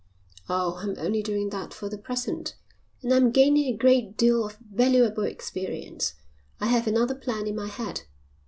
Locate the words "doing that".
1.21-1.75